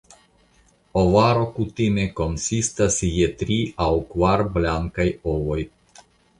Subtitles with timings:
[1.01, 5.63] Ovaro kutime konsistas je tri aŭ kvar blankaj ovoj.